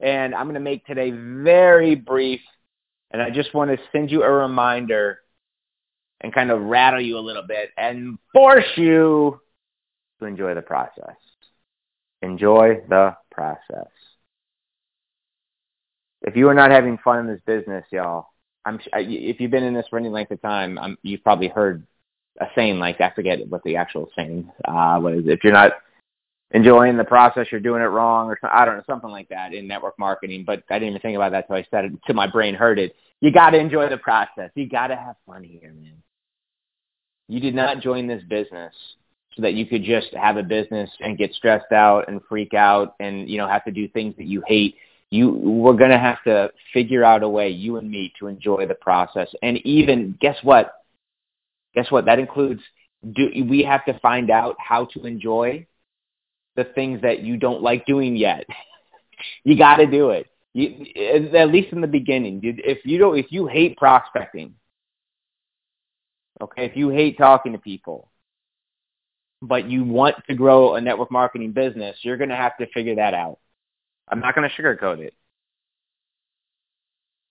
[0.00, 2.40] and I'm going to make today very brief.
[3.10, 5.18] And I just want to send you a reminder
[6.20, 9.40] and kind of rattle you a little bit and force you
[10.20, 11.16] to enjoy the process.
[12.22, 13.88] Enjoy the process.
[16.22, 18.26] If you are not having fun in this business, y'all,
[18.64, 21.86] I'm if you've been in this for any length of time, I'm, you've probably heard
[22.38, 25.22] a saying like I forget what the actual saying uh, was.
[25.26, 25.72] If you're not
[26.52, 29.66] enjoying the process, you're doing it wrong, or I don't know, something like that in
[29.66, 30.44] network marketing.
[30.46, 32.78] But I didn't even think about that until I said it, until my brain heard
[32.78, 32.94] it.
[33.20, 34.50] You got to enjoy the process.
[34.54, 36.02] You got to have fun here, man.
[37.28, 38.74] You did not join this business
[39.36, 42.96] so that you could just have a business and get stressed out and freak out
[42.98, 44.74] and you know have to do things that you hate.
[45.10, 48.74] You we're gonna have to figure out a way, you and me, to enjoy the
[48.74, 49.28] process.
[49.42, 50.72] And even guess what?
[51.74, 52.06] Guess what?
[52.06, 52.62] That includes
[53.14, 55.66] do we have to find out how to enjoy
[56.60, 58.44] the things that you don't like doing yet.
[59.44, 60.26] you got to do it.
[60.52, 60.84] You,
[61.34, 62.40] at least in the beginning.
[62.42, 64.54] If you don't, if you hate prospecting,
[66.40, 68.10] okay, if you hate talking to people,
[69.40, 72.96] but you want to grow a network marketing business, you're going to have to figure
[72.96, 73.38] that out.
[74.08, 75.14] I'm not going to sugarcoat it.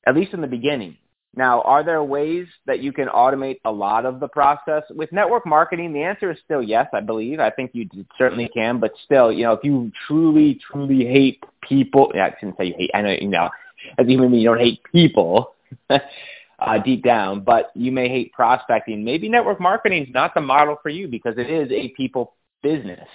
[0.08, 0.98] At least in the beginning.
[1.36, 4.84] Now, are there ways that you can automate a lot of the process?
[4.90, 7.40] With network marketing, the answer is still yes, I believe.
[7.40, 12.12] I think you certainly can, but still, you know, if you truly, truly hate people,
[12.16, 13.50] yeah, I shouldn't say you hate, I know, you know,
[13.98, 15.56] as a human being, you don't hate people
[15.90, 19.04] uh, deep down, but you may hate prospecting.
[19.04, 23.08] Maybe network marketing is not the model for you because it is a people business,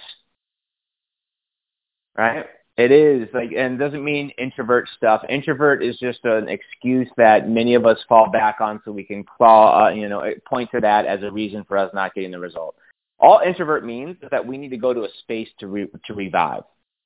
[2.17, 2.45] right?
[2.77, 5.23] It is like, and doesn't mean introvert stuff.
[5.29, 9.23] Introvert is just an excuse that many of us fall back on, so we can
[9.23, 12.39] claw, uh, you know, point to that as a reason for us not getting the
[12.39, 12.75] result.
[13.17, 16.13] All introvert means is that we need to go to a space to re- to
[16.13, 16.63] revive,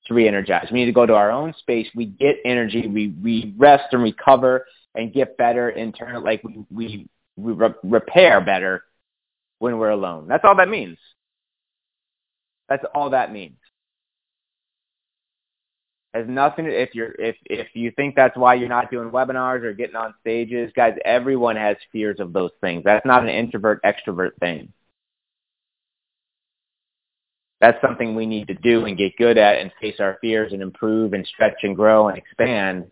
[0.08, 0.70] to re-energize.
[0.72, 1.88] We need to go to our own space.
[1.94, 2.88] We get energy.
[2.88, 4.66] We we rest and recover
[4.96, 6.24] and get better in turn.
[6.24, 8.86] Like we we, we re- repair better
[9.60, 10.28] when we're alone.
[10.28, 10.98] That's all that means.
[12.70, 13.58] That's all that means
[16.14, 19.64] has nothing to, if you're if if you think that's why you're not doing webinars
[19.64, 22.84] or getting on stages guys everyone has fears of those things.
[22.84, 24.74] That's not an introvert extrovert thing.
[27.62, 30.62] That's something we need to do and get good at and face our fears and
[30.62, 32.90] improve and stretch and grow and expand.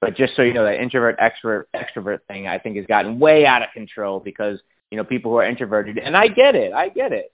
[0.00, 3.46] But just so you know that introvert extrovert extrovert thing i think has gotten way
[3.46, 6.88] out of control because you know people who are introverted and i get it i
[6.88, 7.32] get it.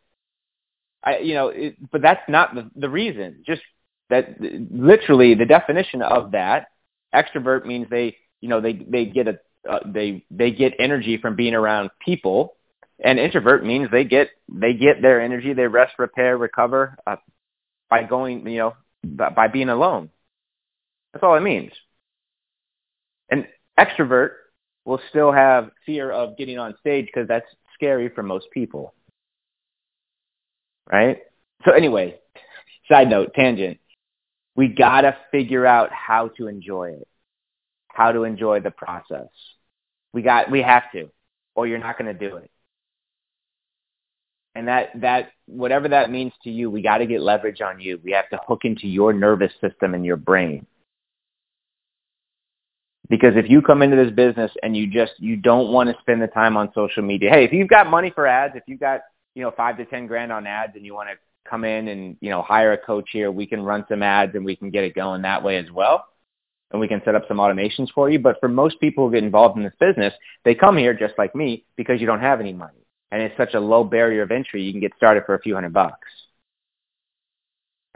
[1.02, 3.42] I, you know, it, but that's not the, the reason.
[3.46, 3.62] Just
[4.10, 6.68] that literally the definition of that
[7.14, 9.38] extrovert means they you know they they get a
[9.68, 12.56] uh, they they get energy from being around people
[13.02, 17.16] and introvert means they get they get their energy they rest repair recover uh,
[17.88, 20.10] by going you know by, being alone.
[21.12, 21.72] That's all it means.
[23.30, 23.46] An
[23.78, 24.30] extrovert
[24.84, 28.92] will still have fear of getting on stage because that's scary for most people.
[30.90, 31.18] Right?
[31.64, 32.18] So anyway
[32.90, 33.78] side note tangent
[34.56, 37.08] we got to figure out how to enjoy it,
[37.88, 39.28] how to enjoy the process.
[40.12, 41.10] We got, we have to,
[41.54, 42.50] or you're not going to do it.
[44.54, 48.00] And that, that, whatever that means to you, we got to get leverage on you.
[48.02, 50.66] We have to hook into your nervous system and your brain.
[53.08, 56.22] Because if you come into this business and you just, you don't want to spend
[56.22, 57.30] the time on social media.
[57.30, 59.00] Hey, if you've got money for ads, if you've got,
[59.34, 61.16] you know, five to 10 grand on ads and you want to
[61.48, 63.30] come in and, you know, hire a coach here.
[63.30, 66.06] We can run some ads and we can get it going that way as well.
[66.70, 68.18] And we can set up some automations for you.
[68.18, 70.14] But for most people who get involved in this business,
[70.44, 72.86] they come here just like me because you don't have any money.
[73.10, 74.62] And it's such a low barrier of entry.
[74.62, 76.08] You can get started for a few hundred bucks.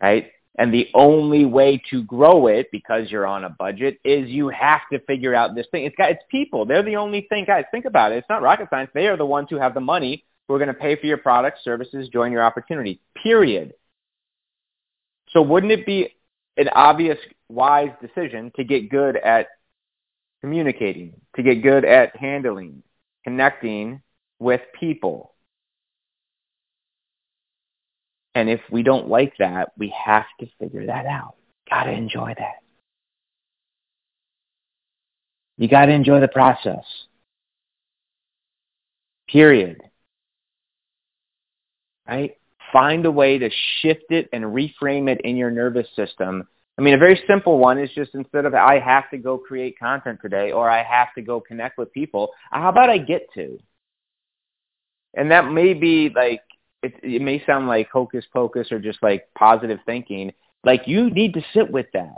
[0.02, 0.32] Right?
[0.56, 4.82] And the only way to grow it because you're on a budget is you have
[4.92, 5.84] to figure out this thing.
[5.84, 6.64] It's got, it's people.
[6.64, 8.18] They're the only thing, guys, think about it.
[8.18, 8.90] It's not rocket science.
[8.94, 11.18] They are the ones who have the money who are going to pay for your
[11.18, 13.74] products, services, join your opportunity, period.
[15.30, 16.14] So wouldn't it be
[16.56, 17.18] an obvious,
[17.48, 19.48] wise decision to get good at
[20.40, 22.82] communicating, to get good at handling,
[23.24, 24.02] connecting
[24.38, 25.32] with people?
[28.34, 31.36] And if we don't like that, we have to figure that out.
[31.70, 32.56] Got to enjoy that.
[35.56, 36.84] You got to enjoy the process.
[39.28, 39.80] Period.
[42.08, 42.36] Right?
[42.72, 46.46] Find a way to shift it and reframe it in your nervous system.
[46.76, 49.78] I mean, a very simple one is just instead of I have to go create
[49.78, 53.58] content today or I have to go connect with people, how about I get to?
[55.14, 56.40] And that may be like,
[56.82, 60.32] it, it may sound like hocus pocus or just like positive thinking.
[60.64, 62.16] Like you need to sit with that.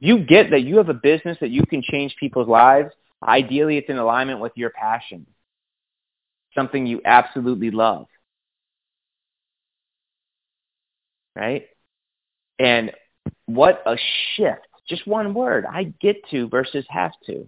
[0.00, 2.90] You get that you have a business that you can change people's lives.
[3.26, 5.26] Ideally, it's in alignment with your passion,
[6.54, 8.06] something you absolutely love.
[11.38, 11.66] Right?
[12.58, 12.92] And
[13.46, 13.96] what a
[14.34, 14.66] shift.
[14.88, 15.64] Just one word.
[15.66, 17.46] I get to versus have to.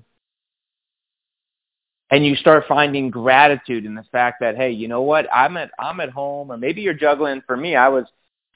[2.11, 5.27] And you start finding gratitude in the fact that, hey, you know what?
[5.33, 8.05] I'm at I'm at home or maybe you're juggling for me, I was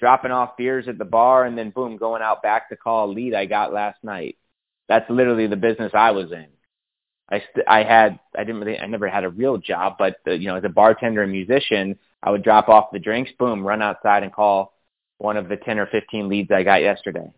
[0.01, 3.13] dropping off beers at the bar and then boom, going out back to call a
[3.13, 4.37] lead I got last night.
[4.89, 6.47] That's literally the business I was in.
[7.31, 10.37] I st- I had I didn't really I never had a real job, but the,
[10.37, 13.83] you know as a bartender and musician, I would drop off the drinks, boom, run
[13.83, 14.74] outside and call
[15.25, 17.33] one of the 10 or 15 leads I got yesterday.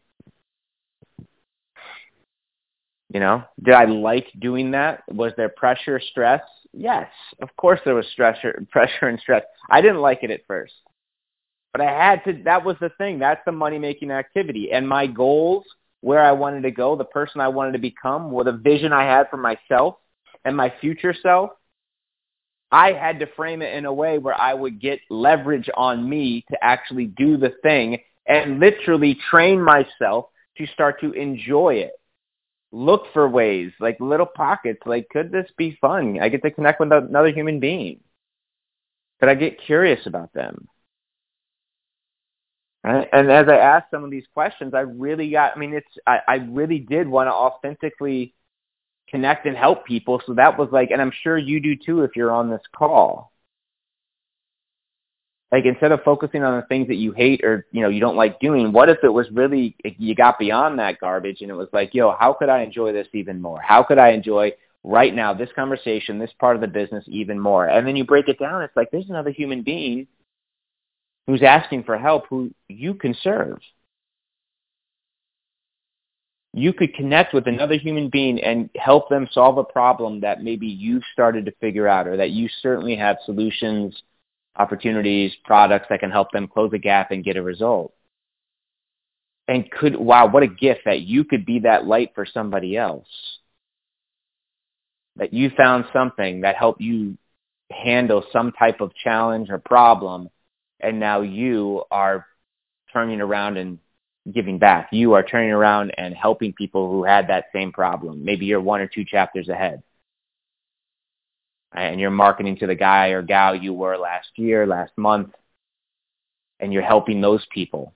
[3.09, 5.05] You know, did I like doing that?
[5.09, 6.43] Was there pressure, stress?
[6.73, 7.09] Yes,
[7.41, 9.45] of course there was pressure, pressure and stress.
[9.71, 10.75] I didn't like it at first,
[11.73, 12.43] but I had to.
[12.43, 13.21] That was the thing.
[13.21, 15.65] That's the money making activity, and my goals,
[16.01, 19.05] where I wanted to go, the person I wanted to become, or the vision I
[19.05, 19.97] had for myself
[20.45, 21.51] and my future self.
[22.77, 26.45] I had to frame it in a way where I would get leverage on me
[26.51, 30.27] to actually do the thing and literally train myself
[30.59, 31.93] to start to enjoy it.
[32.73, 36.19] Look for ways, like little pockets, like could this be fun?
[36.21, 38.01] I get to connect with another human being.
[39.21, 40.69] Could I get curious about them?
[42.85, 46.19] And as I asked some of these questions, I really got, I mean, it's, I,
[46.29, 48.35] I really did want to authentically
[49.09, 50.21] connect and help people.
[50.27, 53.33] So that was like, and I'm sure you do too if you're on this call.
[55.53, 58.17] Like instead of focusing on the things that you hate or, you know, you don't
[58.17, 61.69] like doing, what if it was really, you got beyond that garbage and it was
[61.73, 63.61] like, yo, how could I enjoy this even more?
[63.61, 67.67] How could I enjoy right now this conversation, this part of the business even more?
[67.67, 68.63] And then you break it down.
[68.63, 70.09] It's like, there's another human being
[71.29, 73.59] who's asking for help who you can serve
[76.57, 80.67] you could connect with another human being and help them solve a problem that maybe
[80.67, 84.03] you've started to figure out or that you certainly have solutions,
[84.57, 87.93] opportunities, products that can help them close a gap and get a result.
[89.47, 93.07] And could, wow, what a gift that you could be that light for somebody else.
[95.17, 97.19] That you found something that helped you
[97.71, 100.31] handle some type of challenge or problem
[100.81, 102.27] and now you are
[102.93, 103.79] turning around and
[104.33, 104.89] giving back.
[104.93, 108.25] You are turning around and helping people who had that same problem.
[108.25, 109.83] Maybe you're one or two chapters ahead.
[111.73, 115.31] And you're marketing to the guy or gal you were last year, last month,
[116.59, 117.93] and you're helping those people.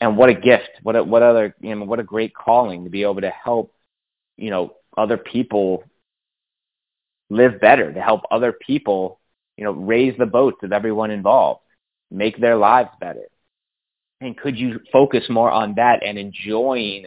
[0.00, 0.70] And what a gift.
[0.82, 3.74] What a, what other, you know, what a great calling to be able to help,
[4.36, 5.84] you know, other people
[7.28, 9.20] live better, to help other people,
[9.56, 11.60] you know, raise the boats of everyone involved,
[12.10, 13.28] make their lives better
[14.20, 17.06] and could you focus more on that and enjoying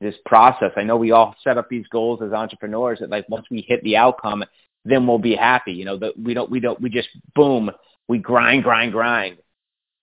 [0.00, 0.72] this process?
[0.76, 3.82] I know we all set up these goals as entrepreneurs that like once we hit
[3.84, 4.44] the outcome,
[4.84, 5.72] then we'll be happy.
[5.72, 7.70] You know, that we don't, we don't, we just boom,
[8.08, 9.38] we grind, grind, grind,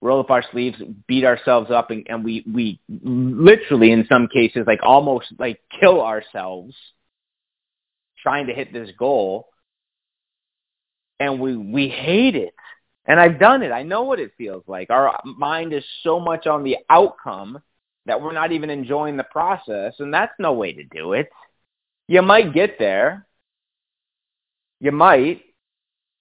[0.01, 0.77] roll up our sleeves,
[1.08, 6.01] beat ourselves up, and, and we, we literally in some cases like almost like kill
[6.01, 6.75] ourselves
[8.22, 9.50] trying to hit this goal.
[11.20, 12.54] And we, we hate it
[13.08, 13.72] and I've done it.
[13.72, 14.90] I know what it feels like.
[14.90, 17.60] Our mind is so much on the outcome
[18.06, 21.30] that we're not even enjoying the process, and that's no way to do it.
[22.08, 23.26] You might get there.
[24.80, 25.44] You might.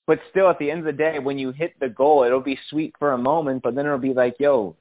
[0.07, 2.59] But still, at the end of the day, when you hit the goal, it'll be
[2.71, 4.77] sweet for a moment, but then it'll be like, yo,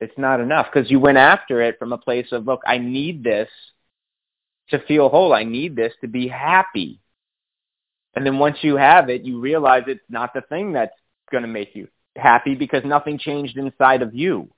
[0.00, 3.22] it's not enough because you went after it from a place of, look, I need
[3.22, 3.48] this
[4.70, 5.32] to feel whole.
[5.32, 7.00] I need this to be happy.
[8.14, 10.94] And then once you have it, you realize it's not the thing that's
[11.30, 14.48] going to make you happy because nothing changed inside of you.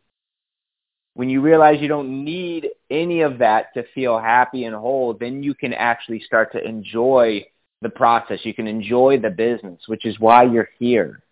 [1.15, 5.43] When you realize you don't need any of that to feel happy and whole, then
[5.43, 7.47] you can actually start to enjoy
[7.81, 8.41] the process.
[8.43, 11.23] You can enjoy the business, which is why you're here.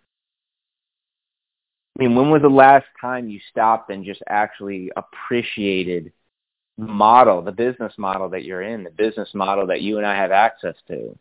[1.97, 6.11] I mean, when was the last time you stopped and just actually appreciated
[6.77, 10.15] the model, the business model that you're in, the business model that you and I
[10.15, 11.17] have access to,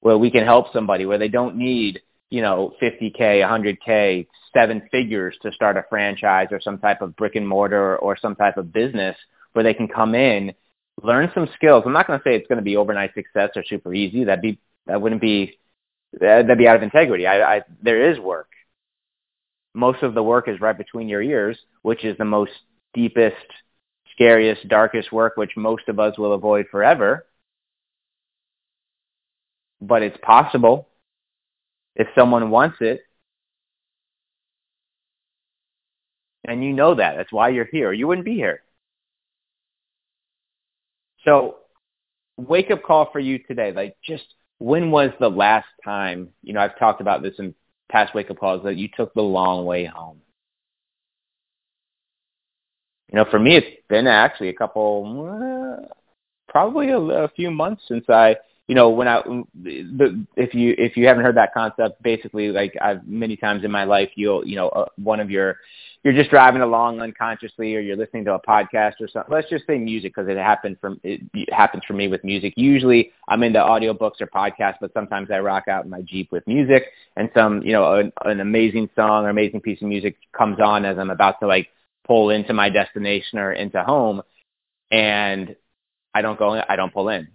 [0.00, 5.36] where we can help somebody, where they don't need you know, 50K, 100K, seven figures
[5.42, 8.72] to start a franchise or some type of brick and mortar or some type of
[8.72, 9.16] business
[9.52, 10.54] where they can come in,
[11.02, 11.82] learn some skills.
[11.84, 14.24] I'm not going to say it's going to be overnight success or super easy.
[14.24, 15.58] That'd be that wouldn't be
[16.18, 17.26] that'd be out of integrity.
[17.26, 18.48] I, I there is work.
[19.74, 22.52] Most of the work is right between your ears, which is the most
[22.92, 23.36] deepest,
[24.12, 27.26] scariest, darkest work, which most of us will avoid forever.
[29.80, 30.89] But it's possible
[32.00, 33.02] if someone wants it.
[36.44, 37.16] And you know that.
[37.16, 37.92] That's why you're here.
[37.92, 38.62] You wouldn't be here.
[41.26, 41.56] So
[42.38, 43.72] wake up call for you today.
[43.72, 44.24] Like just
[44.58, 47.54] when was the last time, you know, I've talked about this in
[47.90, 50.22] past wake up calls that you took the long way home.
[53.12, 55.86] You know, for me, it's been actually a couple, uh,
[56.48, 58.36] probably a, a few months since I,
[58.70, 59.20] you know, when I,
[59.64, 63.72] the, if you if you haven't heard that concept, basically, like I've many times in
[63.72, 65.56] my life, you'll, you know, uh, one of your
[66.04, 69.34] you're just driving along unconsciously or you're listening to a podcast or something.
[69.34, 71.20] Let's just say music because it happened from it,
[71.52, 72.54] happens for me with music.
[72.56, 76.46] Usually I'm into audiobooks or podcasts, but sometimes I rock out in my Jeep with
[76.46, 76.84] music
[77.16, 80.84] and some, you know, an, an amazing song or amazing piece of music comes on
[80.84, 81.70] as I'm about to like
[82.06, 84.22] pull into my destination or into home
[84.92, 85.56] and
[86.14, 87.26] I don't go I don't pull in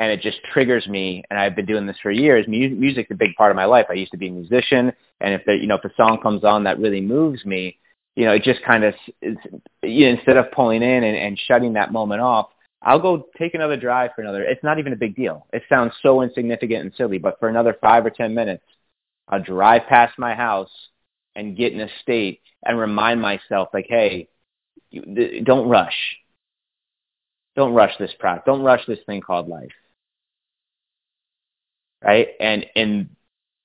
[0.00, 1.24] and it just triggers me.
[1.30, 2.46] And I've been doing this for years.
[2.46, 3.86] Music, music's a big part of my life.
[3.90, 6.44] I used to be a musician, and if the, you know if a song comes
[6.44, 7.78] on that really moves me,
[8.14, 9.36] you know, it just kind of you
[9.82, 12.48] know, instead of pulling in and, and shutting that moment off,
[12.82, 14.42] I'll go take another drive for another.
[14.42, 15.46] It's not even a big deal.
[15.52, 18.64] It sounds so insignificant and silly, but for another five or ten minutes,
[19.28, 20.70] I'll drive past my house
[21.34, 24.28] and get in a state and remind myself, like, hey,
[25.44, 25.94] don't rush.
[27.56, 28.46] Don't rush this product.
[28.46, 29.72] Don't rush this thing called life
[32.08, 32.28] right?
[32.40, 33.10] And and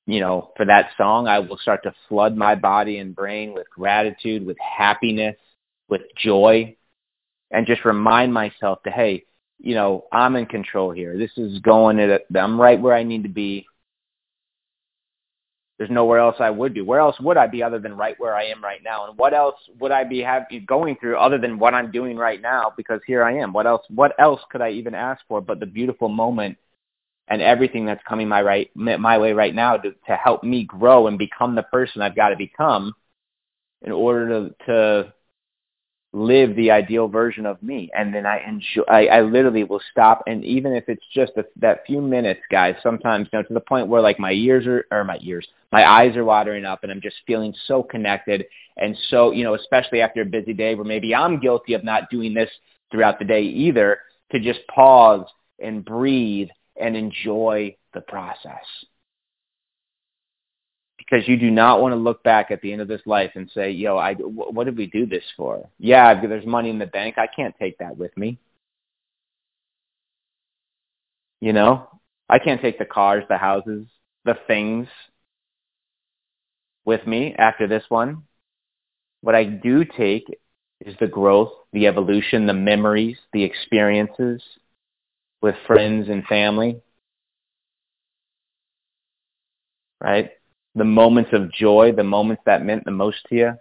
[0.05, 3.69] you know, for that song, I will start to flood my body and brain with
[3.69, 5.37] gratitude, with happiness,
[5.87, 6.75] with joy,
[7.51, 9.23] and just remind myself to, hey,
[9.59, 11.17] you know, I'm in control here.
[11.17, 13.65] This is going at a, I'm right where I need to be.
[15.77, 16.81] There's nowhere else I would be.
[16.81, 19.07] Where else would I be other than right where I am right now?
[19.07, 22.41] And what else would I be have, going through other than what I'm doing right
[22.41, 22.73] now?
[22.75, 23.53] Because here I am.
[23.53, 23.85] What else?
[23.87, 25.39] What else could I even ask for?
[25.39, 26.57] But the beautiful moment
[27.27, 31.07] and everything that's coming my right my way right now to, to help me grow
[31.07, 32.93] and become the person I've got to become
[33.81, 35.13] in order to to
[36.15, 37.89] live the ideal version of me.
[37.97, 41.45] And then I enjoy I, I literally will stop and even if it's just a,
[41.57, 44.85] that few minutes guys sometimes you know to the point where like my ears are
[44.91, 48.45] or my ears my eyes are watering up and I'm just feeling so connected
[48.77, 52.11] and so you know especially after a busy day where maybe I'm guilty of not
[52.11, 52.49] doing this
[52.91, 53.99] throughout the day either
[54.31, 55.25] to just pause
[55.59, 56.49] and breathe
[56.79, 58.63] and enjoy the process.
[60.97, 63.49] Because you do not want to look back at the end of this life and
[63.53, 65.69] say, yo, I, what did we do this for?
[65.77, 67.17] Yeah, there's money in the bank.
[67.17, 68.39] I can't take that with me.
[71.41, 71.89] You know,
[72.29, 73.85] I can't take the cars, the houses,
[74.23, 74.87] the things
[76.85, 78.23] with me after this one.
[79.21, 80.25] What I do take
[80.81, 84.41] is the growth, the evolution, the memories, the experiences,
[85.43, 86.81] with friends and family,
[90.01, 90.31] right?
[90.73, 93.53] The moments of joy, the moments that meant the most to you.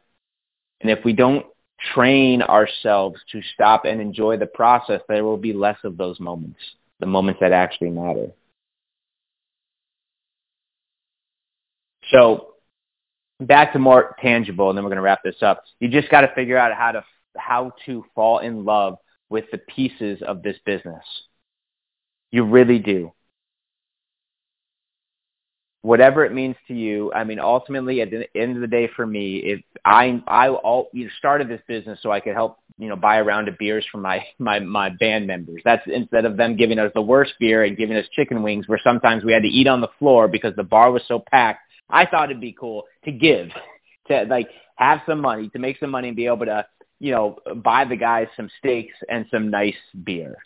[0.81, 1.45] And if we don't
[1.93, 6.61] train ourselves to stop and enjoy the process, there will be less of those moments,
[7.01, 8.29] the moments that actually matter.
[12.12, 12.55] So
[13.41, 15.65] back to more tangible, and then we're going to wrap this up.
[15.81, 17.05] You just got to figure out how to
[17.37, 18.99] how to fall in love
[19.31, 21.03] with the pieces of this business.
[22.33, 23.12] You really do.
[25.83, 29.07] Whatever it means to you, I mean, ultimately, at the end of the day, for
[29.07, 32.97] me, if I I all, you started this business so I could help you know
[32.97, 35.61] buy a round of beers for my my my band members.
[35.65, 38.81] That's instead of them giving us the worst beer and giving us chicken wings, where
[38.83, 41.61] sometimes we had to eat on the floor because the bar was so packed.
[41.91, 43.51] I thought it'd be cool to give,
[44.09, 46.65] to like have some money, to make some money and be able to
[47.01, 49.75] you know buy the guys some steaks and some nice
[50.05, 50.37] beer.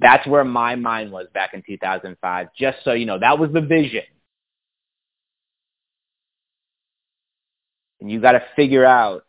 [0.00, 2.48] That's where my mind was back in 2005.
[2.58, 4.02] Just so you know, that was the vision.
[8.00, 9.24] And you got to figure out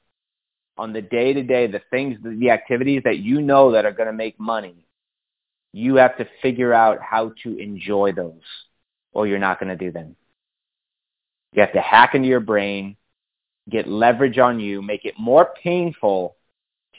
[0.77, 4.07] on the day to day the things, the activities that you know that are going
[4.07, 4.75] to make money.
[5.73, 8.41] You have to figure out how to enjoy those
[9.11, 10.15] or you're not going to do them.
[11.53, 12.97] You have to hack into your brain,
[13.69, 16.35] get leverage on you, make it more painful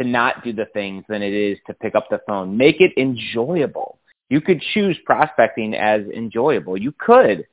[0.01, 2.57] to not do the things than it is to pick up the phone.
[2.57, 3.99] Make it enjoyable.
[4.31, 6.77] You could choose prospecting as enjoyable.
[6.77, 7.47] You could.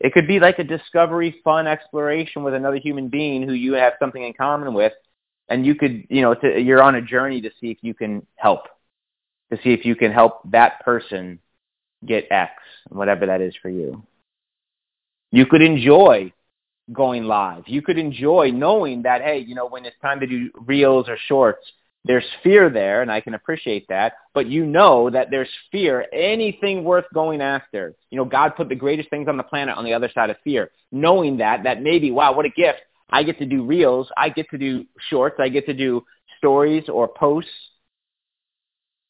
[0.00, 3.94] It could be like a discovery, fun exploration with another human being who you have
[3.98, 4.92] something in common with,
[5.48, 8.26] and you could, you know, to, you're on a journey to see if you can
[8.36, 8.62] help.
[9.50, 11.38] to see if you can help that person
[12.04, 12.52] get X,
[12.88, 14.02] whatever that is for you.
[15.32, 16.32] You could enjoy
[16.92, 17.64] going live.
[17.66, 21.16] You could enjoy knowing that, hey, you know, when it's time to do reels or
[21.26, 21.64] shorts,
[22.06, 26.84] there's fear there, and I can appreciate that, but you know that there's fear, anything
[26.84, 27.94] worth going after.
[28.10, 30.36] You know, God put the greatest things on the planet on the other side of
[30.44, 30.70] fear.
[30.92, 32.80] Knowing that, that maybe, wow, what a gift.
[33.08, 34.10] I get to do reels.
[34.18, 35.36] I get to do shorts.
[35.38, 36.04] I get to do
[36.38, 37.50] stories or posts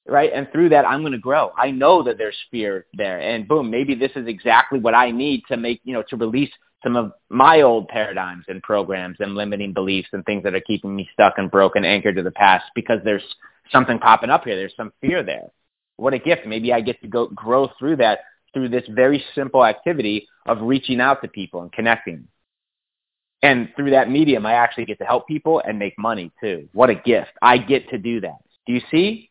[0.07, 0.31] right?
[0.35, 1.53] And through that, I'm going to grow.
[1.57, 5.43] I know that there's fear there, and boom, maybe this is exactly what I need
[5.49, 6.51] to make, you know, to release
[6.85, 10.95] some of my old paradigms and programs and limiting beliefs and things that are keeping
[10.95, 13.25] me stuck and broken, anchored to the past because there's
[13.73, 14.55] something popping up here.
[14.55, 15.49] There's some fear there.
[15.97, 16.47] What a gift.
[16.47, 18.21] Maybe I get to go grow through that
[18.53, 22.29] through this very simple activity of reaching out to people and connecting.
[23.43, 26.69] And through that medium, I actually get to help people and make money too.
[26.73, 27.33] What a gift.
[27.43, 28.39] I get to do that.
[28.67, 29.31] Do you see?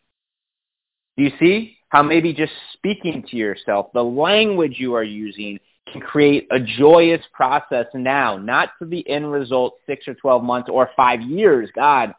[1.17, 5.59] Do you see how maybe just speaking to yourself, the language you are using
[5.91, 10.69] can create a joyous process now, not to the end result six or 12 months
[10.71, 11.69] or five years.
[11.75, 12.13] God,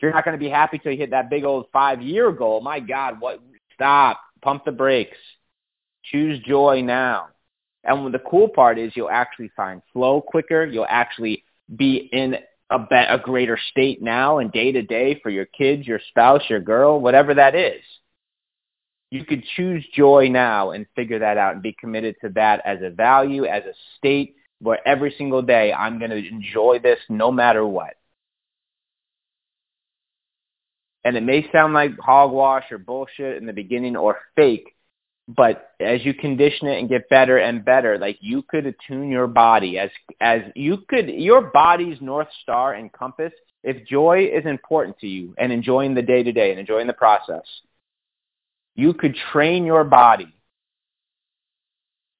[0.00, 2.60] you're not going to be happy till you hit that big old five-year goal.
[2.60, 3.40] My God, what?
[3.74, 4.20] Stop.
[4.42, 5.16] Pump the brakes.
[6.04, 7.28] Choose joy now.
[7.84, 10.66] And the cool part is you'll actually find flow quicker.
[10.66, 12.36] You'll actually be in
[12.70, 16.42] a, be- a greater state now and day to day for your kids, your spouse,
[16.48, 17.82] your girl, whatever that is
[19.10, 22.78] you could choose joy now and figure that out and be committed to that as
[22.82, 27.32] a value, as a state where every single day I'm going to enjoy this no
[27.32, 27.94] matter what.
[31.02, 34.76] And it may sound like hogwash or bullshit in the beginning or fake,
[35.26, 39.26] but as you condition it and get better and better, like you could attune your
[39.26, 39.90] body as
[40.20, 43.32] as you could your body's north star and compass.
[43.62, 46.92] If joy is important to you and enjoying the day to day and enjoying the
[46.92, 47.44] process,
[48.74, 50.32] you could train your body,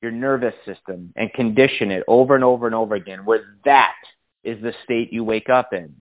[0.02, 3.94] your nervous system, and condition it over and over and over again where that
[4.42, 5.94] is the state you wake up in.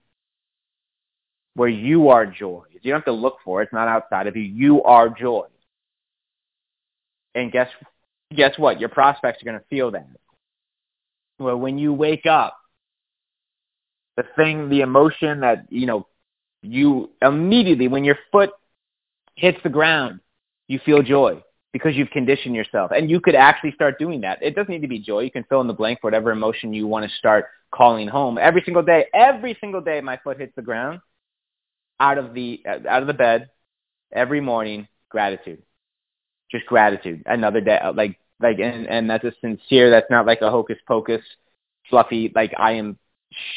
[1.56, 2.64] Where you are joy.
[2.82, 3.66] You don't have to look for it.
[3.66, 4.44] It's not outside of you.
[4.44, 5.48] You are joy.
[7.36, 7.68] And guess,
[8.34, 8.80] guess what?
[8.80, 10.08] Your prospects are going to feel that.
[11.38, 12.56] Well, when you wake up,
[14.16, 16.08] the thing, the emotion that, you know,
[16.62, 18.52] you immediately, when your foot
[19.36, 20.20] hits the ground,
[20.70, 22.92] you feel joy because you've conditioned yourself.
[22.96, 24.42] And you could actually start doing that.
[24.42, 25.22] It doesn't need to be joy.
[25.22, 28.38] You can fill in the blank for whatever emotion you want to start calling home.
[28.38, 31.02] Every single day, every single day my foot hits the ground,
[32.00, 33.50] out of the uh, out of the bed,
[34.14, 35.62] every morning, gratitude.
[36.50, 37.24] Just gratitude.
[37.26, 40.78] Another day uh, like like and, and that's a sincere, that's not like a hocus
[40.88, 41.22] pocus
[41.90, 42.98] fluffy like I am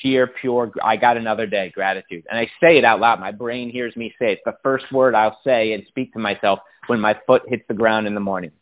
[0.00, 2.24] sheer pure I got another day gratitude.
[2.28, 3.20] And I say it out loud.
[3.20, 4.32] My brain hears me say it.
[4.32, 7.74] It's the first word I'll say and speak to myself when my foot hits the
[7.74, 8.52] ground in the morning.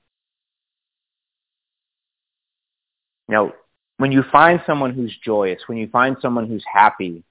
[3.29, 3.53] You know,
[3.99, 7.23] when you find someone who's joyous, when you find someone who's happy,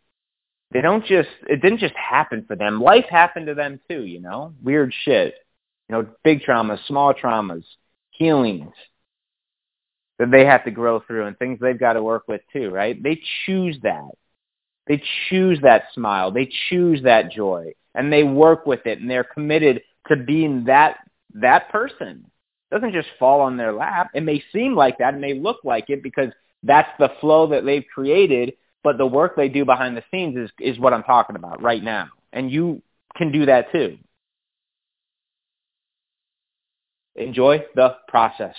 [0.72, 2.82] they don't just it didn't just happen for them.
[2.82, 4.54] Life happened to them too, you know?
[4.64, 5.34] Weird shit.
[5.90, 7.64] You know, big traumas, small traumas,
[8.12, 8.74] healings
[10.20, 13.02] that they have to grow through and things they've got to work with too, right?
[13.02, 14.12] They choose that.
[14.86, 16.32] They choose that smile.
[16.32, 20.98] They choose that joy and they work with it and they're committed to being that,
[21.36, 22.26] that person.
[22.72, 24.12] It doesn't just fall on their lap.
[24.14, 25.16] It may seem like that.
[25.16, 26.30] It may look like it because
[26.64, 30.50] that's the flow that they've created, but the work they do behind the scenes is,
[30.60, 32.10] is what I'm talking about right now.
[32.34, 32.82] And you
[33.16, 33.98] can do that too.
[37.16, 38.56] Enjoy the process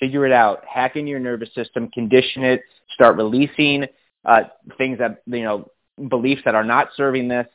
[0.00, 3.84] figure it out, hack in your nervous system, condition it, start releasing
[4.24, 4.40] uh,
[4.78, 5.70] things that, you know,
[6.08, 7.46] beliefs that are not serving this,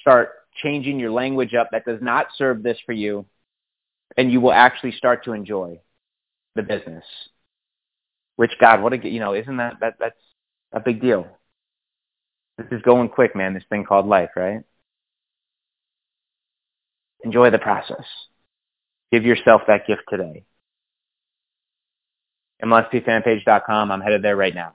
[0.00, 0.30] start
[0.62, 3.26] changing your language up that does not serve this for you,
[4.16, 5.80] and you will actually start to enjoy
[6.54, 7.04] the business.
[8.36, 10.20] Which God, what a you know, isn't that that that's
[10.72, 11.26] a big deal?
[12.58, 13.54] This is going quick, man.
[13.54, 14.62] This thing called life, right?
[17.24, 18.04] Enjoy the process.
[19.10, 20.44] Give yourself that gift today.
[22.62, 23.90] MLSPfanpage.com.
[23.90, 24.74] I'm headed there right now.